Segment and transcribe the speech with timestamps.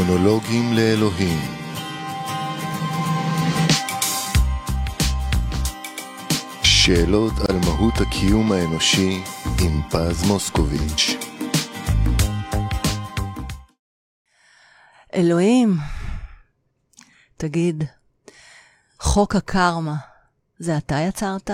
[0.00, 1.38] מונולוגים לאלוהים
[6.62, 9.22] שאלות על מהות הקיום האנושי
[9.60, 11.10] עם פז מוסקוביץ'
[15.14, 15.76] אלוהים,
[17.36, 17.84] תגיד,
[19.00, 19.96] חוק הקרמה,
[20.58, 21.50] זה אתה יצרת?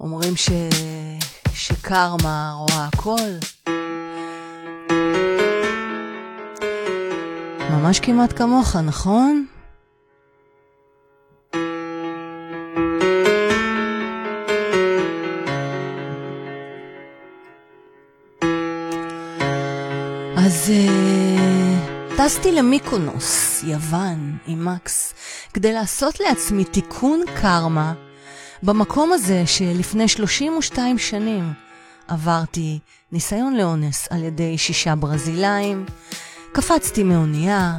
[0.00, 0.50] אומרים ש...
[1.86, 3.30] שקרמה רואה הכל.
[7.70, 9.46] ממש כמעט כמוך, נכון?
[20.36, 25.14] אז uh, טסתי למיקונוס, יוון, עם מקס,
[25.54, 27.92] כדי לעשות לעצמי תיקון קרמה
[28.62, 31.65] במקום הזה שלפני 32 שנים
[32.08, 32.78] עברתי
[33.12, 35.86] ניסיון לאונס על ידי שישה ברזילאים,
[36.52, 37.78] קפצתי מאונייה,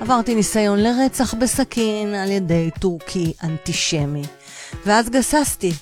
[0.00, 4.22] עברתי ניסיון לרצח בסכין על ידי טורקי אנטישמי,
[4.86, 5.72] ואז גססתי,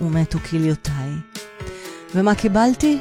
[0.00, 1.10] ומתו כליותיי.
[2.14, 2.98] ומה קיבלתי?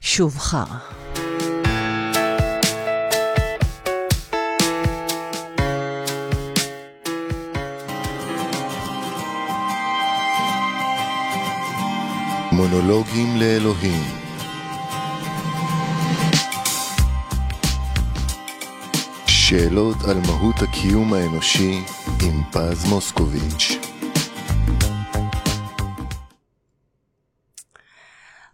[0.00, 0.99] שוב חרא.
[12.60, 14.02] מונולוגים לאלוהים
[19.26, 21.82] שאלות על מהות הקיום האנושי
[22.22, 23.68] עם פז מוסקוביץ'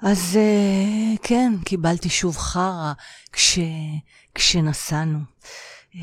[0.02, 2.92] אז uh, כן, קיבלתי שוב חרא
[3.32, 3.58] כש,
[4.34, 5.18] כשנסענו.
[5.92, 5.96] Uh,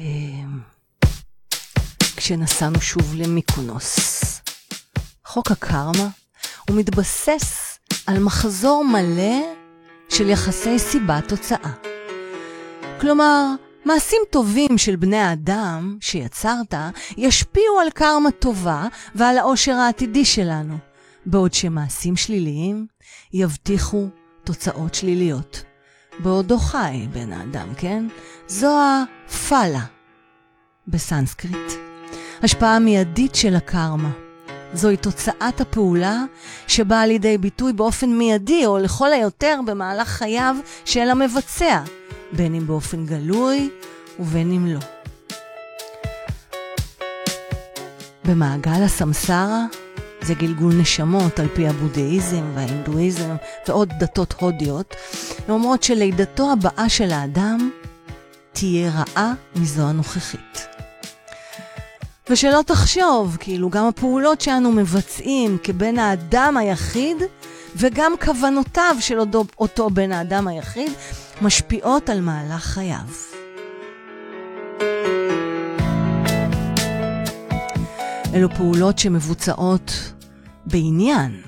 [2.15, 4.23] כשנסענו שוב למיקונוס.
[5.25, 6.07] חוק הקרמה
[6.69, 7.72] הוא מתבסס
[8.07, 9.53] על מחזור מלא
[10.09, 11.71] של יחסי סיבה-תוצאה.
[13.01, 13.47] כלומר,
[13.85, 16.73] מעשים טובים של בני האדם שיצרת
[17.17, 20.77] ישפיעו על קרמה טובה ועל העושר העתידי שלנו,
[21.25, 22.87] בעוד שמעשים שליליים
[23.33, 24.07] יבטיחו
[24.43, 25.63] תוצאות שליליות.
[26.19, 28.07] בעודו חי בן האדם, כן?
[28.47, 29.85] זו הפאלה
[30.87, 31.71] בסנסקריט.
[32.43, 34.11] השפעה מיידית של הקרמה.
[34.73, 36.23] זוהי תוצאת הפעולה
[36.67, 41.81] שבאה לידי ביטוי באופן מיידי, או לכל היותר במהלך חייו של המבצע,
[42.31, 43.69] בין אם באופן גלוי
[44.19, 44.79] ובין אם לא.
[48.25, 49.65] במעגל הסמסרה
[50.21, 53.35] זה גלגול נשמות על פי הבודהיזם וההינדואיזם
[53.67, 54.95] ועוד דתות הודיות,
[55.47, 57.69] ואומרות שלידתו הבאה של האדם
[58.53, 60.72] תהיה רעה מזו הנוכחית.
[62.29, 67.17] ושלא תחשוב, כאילו גם הפעולות שאנו מבצעים כבן האדם היחיד,
[67.75, 70.91] וגם כוונותיו של אותו, אותו בן האדם היחיד,
[71.41, 73.07] משפיעות על מהלך חייו.
[78.33, 80.13] אלו פעולות שמבוצעות
[80.65, 81.41] בעניין,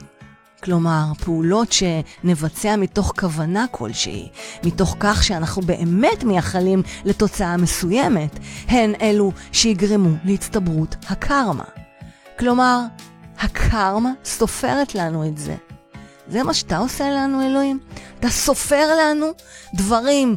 [0.66, 4.30] כלומר, פעולות שנבצע מתוך כוונה כלשהי,
[4.64, 11.64] מתוך כך שאנחנו באמת מייחלים לתוצאה מסוימת, הן אלו שיגרמו להצטברות הקרמה.
[12.40, 12.80] כלומר,
[13.40, 15.56] הקרמה סופרת לנו את זה.
[16.28, 17.80] זה מה שאתה עושה לנו, אלוהים?
[18.20, 19.28] אתה סופר לנו
[19.74, 20.36] דברים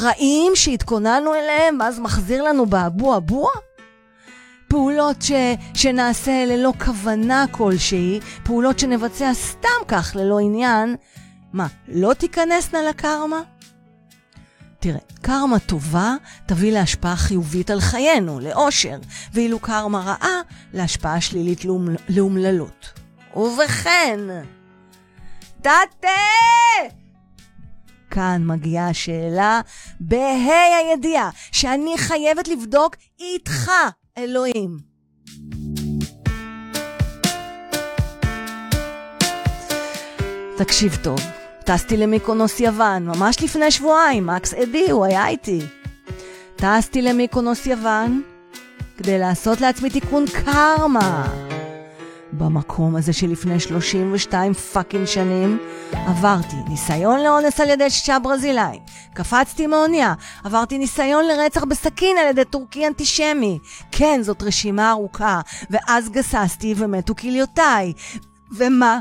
[0.00, 3.50] רעים שהתכוננו אליהם, ואז מחזיר לנו באבו אבוע?
[4.74, 5.32] פעולות ש,
[5.74, 10.96] שנעשה ללא כוונה כלשהי, פעולות שנבצע סתם כך ללא עניין,
[11.52, 13.40] מה, לא תיכנסנה לקרמה?
[14.80, 16.14] תראה, קרמה טובה
[16.46, 18.98] תביא להשפעה חיובית על חיינו, לאושר,
[19.32, 20.40] ואילו קרמה רעה,
[20.72, 21.96] להשפעה שלילית לאומל...
[22.08, 23.00] לאומללות.
[23.36, 24.20] ובכן,
[25.58, 26.08] תתה!
[28.10, 29.60] כאן מגיעה השאלה
[30.00, 33.70] בה"א הידיעה, שאני חייבת לבדוק איתך
[34.18, 34.78] אלוהים.
[40.56, 41.18] תקשיב טוב,
[41.64, 45.60] טסתי למיקונוס יוון, ממש לפני שבועיים, מקס עדי, הוא היה איתי.
[46.56, 48.22] טסתי למיקונוס יוון
[48.96, 51.26] כדי לעשות לעצמי תיקון קרמה.
[52.38, 55.58] במקום הזה שלפני 32 fucking שנים
[55.92, 58.80] עברתי ניסיון לאונס על ידי שישה ברזילאים,
[59.14, 60.14] קפצתי מאונייה,
[60.44, 63.58] עברתי ניסיון לרצח בסכין על ידי טורקי אנטישמי.
[63.92, 65.40] כן, זאת רשימה ארוכה,
[65.70, 67.92] ואז גססתי ומתו כליותיי.
[68.56, 69.00] ומה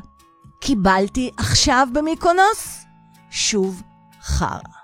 [0.59, 2.85] קיבלתי עכשיו במיקונוס?
[3.29, 3.81] שוב
[4.23, 4.83] חרא.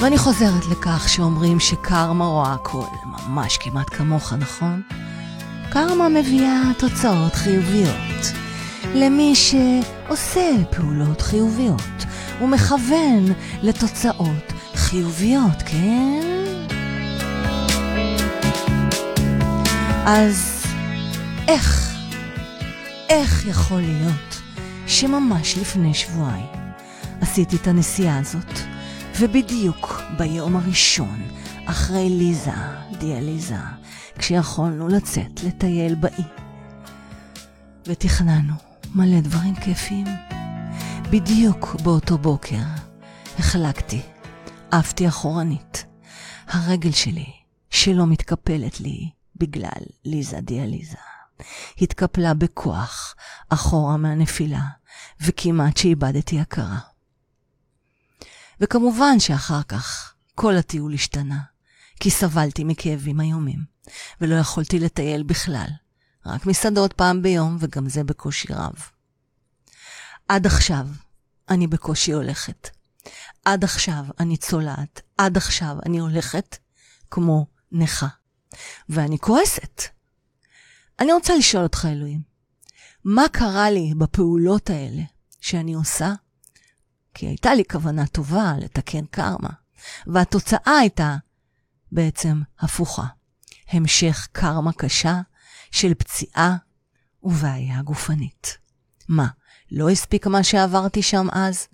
[0.00, 2.86] ואני חוזרת לכך שאומרים שקרמה רואה הכל,
[3.28, 4.82] ממש כמעט כמוך, נכון?
[5.70, 8.32] קרמה מביאה תוצאות חיוביות.
[8.94, 12.04] למי שעושה פעולות חיוביות
[12.42, 13.24] ומכוון
[13.62, 16.20] לתוצאות חיוביות, כן?
[20.06, 20.64] אז
[21.48, 21.96] איך,
[23.08, 24.40] איך יכול להיות
[24.86, 26.46] שממש לפני שבועיים
[27.20, 28.58] עשיתי את הנסיעה הזאת,
[29.18, 31.22] ובדיוק ביום הראשון,
[31.70, 32.52] אחרי ליזה,
[32.98, 33.56] דיאליזה,
[34.18, 36.24] כשיכולנו לצאת לטייל באי,
[37.86, 38.54] ותכננו
[38.94, 40.06] מלא דברים כיפיים,
[41.10, 42.62] בדיוק באותו בוקר
[43.38, 44.02] החלקתי,
[44.70, 45.84] עפתי אחורנית.
[46.46, 47.32] הרגל שלי,
[47.70, 50.98] שלא מתקפלת לי בגלל ליזה דיאליזה,
[51.80, 53.14] התקפלה בכוח
[53.48, 54.62] אחורה מהנפילה,
[55.20, 56.78] וכמעט שאיבדתי הכרה.
[58.60, 61.38] וכמובן שאחר כך כל הטיול השתנה,
[62.00, 63.64] כי סבלתי מכאבים איומים,
[64.20, 65.68] ולא יכולתי לטייל בכלל,
[66.26, 68.90] רק מסעדות פעם ביום, וגם זה בקושי רב.
[70.28, 70.86] עד עכשיו
[71.48, 72.68] אני בקושי הולכת.
[73.44, 76.56] עד עכשיו אני צולעת, עד עכשיו אני הולכת
[77.10, 78.08] כמו נכה.
[78.88, 79.82] ואני כועסת.
[81.00, 82.22] אני רוצה לשאול אותך, אלוהים,
[83.04, 85.02] מה קרה לי בפעולות האלה
[85.40, 86.12] שאני עושה?
[87.14, 89.50] כי הייתה לי כוונה טובה לתקן קרמה,
[90.06, 91.16] והתוצאה הייתה
[91.92, 93.06] בעצם הפוכה.
[93.70, 95.20] המשך קרמה קשה
[95.70, 96.56] של פציעה
[97.22, 98.58] ובעיה גופנית.
[99.08, 99.26] מה,
[99.72, 101.68] לא הספיק מה שעברתי שם אז?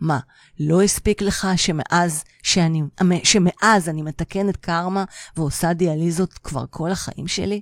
[0.00, 0.18] מה,
[0.60, 2.82] לא הספיק לך שמאז, שאני,
[3.24, 5.04] שמאז אני מתקנת קרמה
[5.36, 7.60] ועושה דיאליזות כבר כל החיים שלי?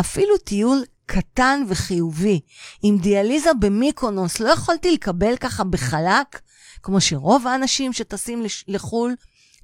[0.00, 2.40] אפילו טיול קטן וחיובי
[2.82, 6.40] עם דיאליזה במיקונוס לא יכולתי לקבל ככה בחלק,
[6.82, 9.14] כמו שרוב האנשים שטסים לחו"ל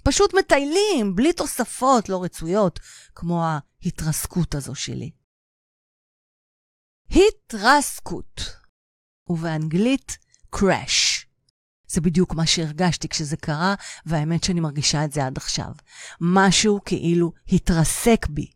[0.08, 2.80] פשוט מטיילים בלי תוספות לא רצויות,
[3.14, 5.10] כמו ההתרסקות הזו שלי.
[7.10, 8.56] התרסקות,
[9.28, 10.18] ובאנגלית
[10.56, 11.26] crash.
[11.88, 13.74] זה בדיוק מה שהרגשתי כשזה קרה,
[14.06, 15.72] והאמת שאני מרגישה את זה עד עכשיו.
[16.20, 18.50] משהו כאילו התרסק בי,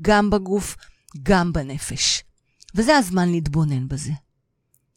[0.00, 0.76] גם בגוף,
[1.22, 2.22] גם בנפש.
[2.74, 4.12] וזה הזמן להתבונן בזה.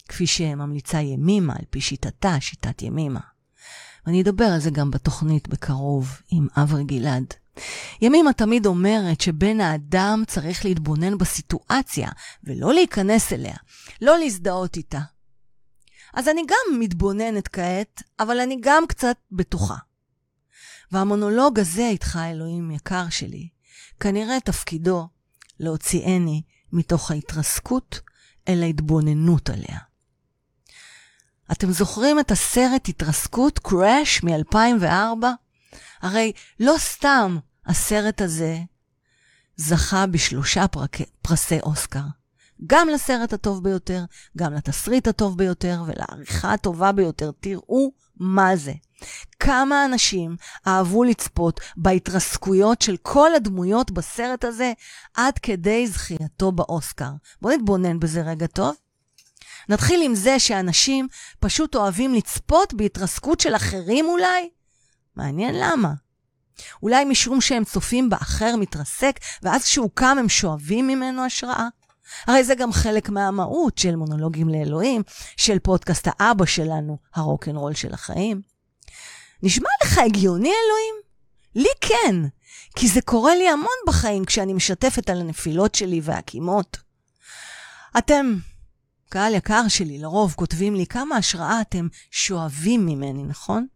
[0.09, 3.30] כפי שממליצה ימימה, על פי שיטתה, שיטת ימימה.
[4.05, 7.33] ואני אדבר על זה גם בתוכנית בקרוב עם אברי גלעד.
[8.01, 12.09] ימימה תמיד אומרת שבן האדם צריך להתבונן בסיטואציה
[12.43, 13.55] ולא להיכנס אליה,
[14.01, 14.99] לא להזדהות איתה.
[16.13, 19.75] אז אני גם מתבוננת כעת, אבל אני גם קצת בטוחה.
[20.91, 23.47] והמונולוג הזה איתך, אלוהים יקר שלי,
[23.99, 25.07] כנראה תפקידו
[25.59, 27.99] להוציאני מתוך ההתרסקות
[28.47, 29.90] אל ההתבוננות עליה.
[31.51, 35.25] אתם זוכרים את הסרט התרסקות, קראש, מ-2004?
[36.01, 38.57] הרי לא סתם הסרט הזה
[39.55, 40.97] זכה בשלושה פרק...
[41.21, 42.03] פרסי אוסקר.
[42.67, 44.05] גם לסרט הטוב ביותר,
[44.37, 47.31] גם לתסריט הטוב ביותר ולעריכה הטובה ביותר.
[47.39, 48.73] תראו מה זה.
[49.39, 50.35] כמה אנשים
[50.67, 54.73] אהבו לצפות בהתרסקויות של כל הדמויות בסרט הזה
[55.13, 57.11] עד כדי זכייתו באוסקר.
[57.41, 58.75] בואו נתבונן בזה רגע טוב.
[59.69, 61.07] נתחיל עם זה שאנשים
[61.39, 64.49] פשוט אוהבים לצפות בהתרסקות של אחרים אולי?
[65.15, 65.93] מעניין למה.
[66.83, 71.67] אולי משום שהם צופים באחר מתרסק, ואז כשהוא קם הם שואבים ממנו השראה?
[72.27, 75.01] הרי זה גם חלק מהמהות של מונולוגים לאלוהים,
[75.37, 78.41] של פודקאסט האבא שלנו, הרוקנרול של החיים.
[79.43, 80.95] נשמע לך הגיוני, אלוהים?
[81.55, 82.15] לי כן,
[82.75, 86.77] כי זה קורה לי המון בחיים כשאני משתפת על הנפילות שלי והקימות.
[87.97, 88.35] אתם,
[89.11, 93.67] קהל יקר שלי, לרוב כותבים לי כמה השראה אתם שואבים ממני, נכון?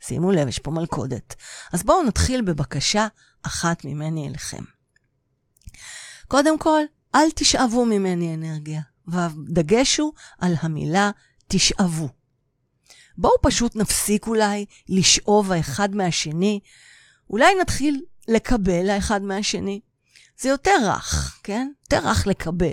[0.00, 1.34] שימו לב, יש פה מלכודת.
[1.72, 3.06] אז בואו נתחיל בבקשה
[3.42, 4.62] אחת ממני אליכם.
[6.28, 6.80] קודם כל,
[7.14, 11.10] אל תשאבו ממני אנרגיה, והדגש הוא על המילה
[11.48, 12.08] תשאבו.
[13.18, 16.60] בואו פשוט נפסיק אולי לשאוב האחד מהשני,
[17.30, 19.80] אולי נתחיל לקבל האחד מהשני.
[20.38, 21.68] זה יותר רך, כן?
[21.82, 22.72] יותר רך לקבל.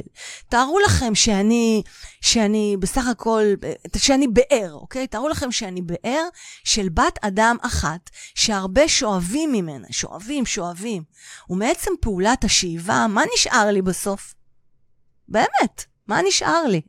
[0.50, 1.84] תארו לכם שאני,
[2.22, 3.44] שאני בסך הכל,
[3.98, 5.08] שאני באר, אוקיי?
[5.08, 6.24] תארו לכם שאני באר
[6.64, 11.04] של בת אדם אחת, שהרבה שואבים ממנה, שואבים, שואבים.
[11.50, 14.34] ומעצם פעולת השאיבה, מה נשאר לי בסוף?
[15.28, 16.82] באמת, מה נשאר לי?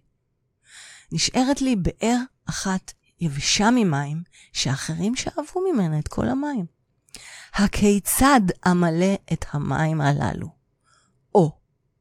[1.12, 6.66] נשארת לי באר אחת יבשה ממים, שאחרים שאבו ממנה את כל המים.
[7.54, 10.61] הכיצד אמלא את המים הללו?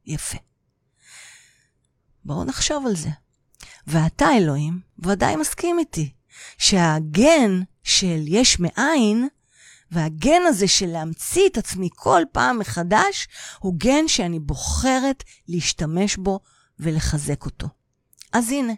[0.05, 0.37] יפה.
[2.25, 3.09] בואו נחשוב על זה.
[3.87, 6.13] ואתה, אלוהים, ודאי מסכים איתי,
[6.57, 9.27] שהגן של יש מאין
[9.91, 13.27] והגן הזה של להמציא את עצמי כל פעם מחדש,
[13.59, 16.39] הוא גן שאני בוחרת להשתמש בו
[16.79, 17.67] ולחזק אותו.
[18.33, 18.73] אז הנה,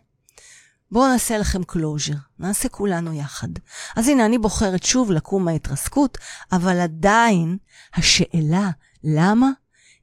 [0.92, 3.48] בואו נעשה לכם closure, נעשה כולנו יחד.
[3.96, 6.18] אז הנה, אני בוחרת שוב לקום מההתרסקות,
[6.52, 7.58] אבל עדיין
[7.94, 8.70] השאלה
[9.04, 9.50] למה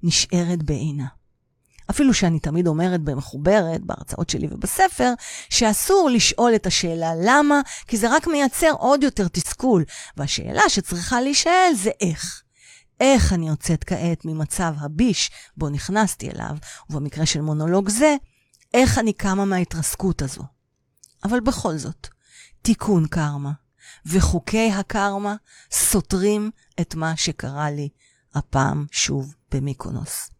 [0.03, 1.07] נשארת בעינה.
[1.91, 5.13] אפילו שאני תמיד אומרת במחוברת, בהרצאות שלי ובספר,
[5.49, 9.85] שאסור לשאול את השאלה למה, כי זה רק מייצר עוד יותר תסכול.
[10.17, 12.43] והשאלה שצריכה להישאל זה איך.
[13.01, 16.57] איך אני יוצאת כעת ממצב הביש בו נכנסתי אליו,
[16.91, 18.17] ובמקרה של מונולוג זה,
[18.75, 20.43] איך אני קמה מההתרסקות הזו.
[21.25, 22.09] אבל בכל זאת,
[22.63, 23.53] תיקון קרמה
[24.07, 25.37] וחוקי הקרמה
[25.73, 27.89] סותרים את מה שקרה לי
[28.35, 30.31] הפעם שוב במיקונוס.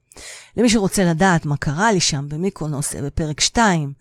[0.57, 3.93] למי שרוצה לדעת מה קרה לי שם במיקונוס, בפרק 2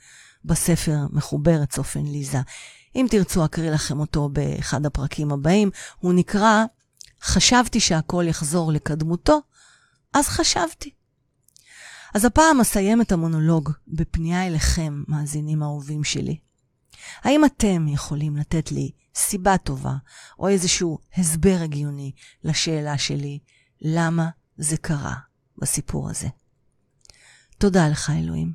[0.45, 2.39] בספר מחוברת צופן ליזה.
[2.95, 5.71] אם תרצו, אקריא לכם אותו באחד הפרקים הבאים.
[5.97, 6.63] הוא נקרא
[7.21, 9.39] חשבתי שהכל יחזור לקדמותו,
[10.13, 10.93] אז חשבתי.
[12.13, 16.39] אז הפעם אסיים את המונולוג בפנייה אליכם, מאזינים אהובים שלי.
[17.21, 19.93] האם אתם יכולים לתת לי סיבה טובה,
[20.39, 22.11] או איזשהו הסבר הגיוני
[22.43, 23.39] לשאלה שלי,
[23.81, 25.15] למה זה קרה
[25.57, 26.27] בסיפור הזה?
[27.57, 28.53] תודה לך, אלוהים.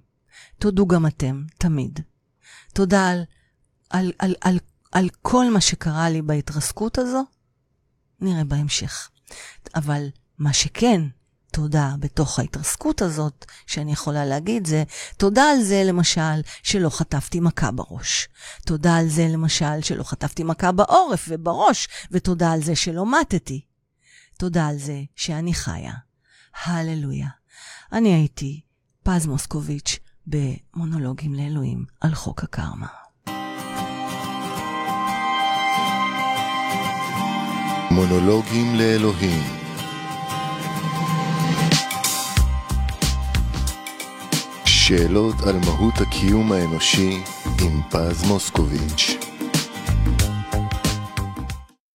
[0.59, 2.01] תודו גם אתם, תמיד.
[2.73, 3.25] תודה על,
[3.91, 4.59] על, על, על,
[4.93, 7.25] על כל מה שקרה לי בהתרסקות הזו,
[8.21, 9.11] נראה בהמשך.
[9.75, 10.07] אבל
[10.39, 11.01] מה שכן,
[11.53, 14.85] תודה בתוך ההתרסקות הזאת, שאני יכולה להגיד זה,
[15.17, 18.29] תודה על זה למשל שלא חטפתי מכה בראש.
[18.67, 23.74] תודה על זה למשל שלא חטפתי מכה בעורף ובראש, ותודה על זה שלא מתתי.
[24.39, 25.93] תודה על זה שאני חיה.
[26.65, 27.29] הללויה.
[27.93, 28.61] אני הייתי
[29.03, 32.87] פז מוסקוביץ' במונולוגים לאלוהים על חוק הקרמה.
[37.91, 39.43] מונולוגים לאלוהים
[44.65, 47.23] שאלות על מהות הקיום האנושי
[47.61, 49.24] עם פז מוסקוביץ'